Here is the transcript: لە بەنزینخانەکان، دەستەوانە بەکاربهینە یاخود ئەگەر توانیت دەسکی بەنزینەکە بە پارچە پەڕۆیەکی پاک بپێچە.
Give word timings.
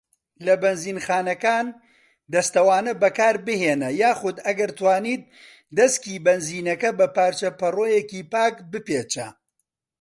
لە 0.45 0.53
بەنزینخانەکان، 0.61 1.67
دەستەوانە 2.33 2.91
بەکاربهینە 3.01 3.89
یاخود 4.03 4.37
ئەگەر 4.45 4.71
توانیت 4.79 5.23
دەسکی 5.77 6.23
بەنزینەکە 6.25 6.89
بە 6.99 7.07
پارچە 7.15 7.49
پەڕۆیەکی 7.59 8.27
پاک 8.33 8.55
بپێچە. 8.71 9.27